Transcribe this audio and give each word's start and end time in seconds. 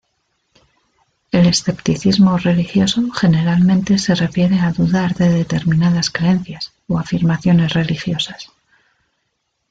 El 1.31 1.45
escepticismo 1.45 2.35
religioso 2.39 3.11
generalmente 3.11 3.99
se 3.99 4.15
refiere 4.15 4.59
a 4.59 4.71
dudar 4.71 5.13
de 5.13 5.29
determinadas 5.29 6.09
creencias 6.09 6.73
o 6.87 6.97
afirmaciones 6.97 7.73
religiosas. 7.73 8.51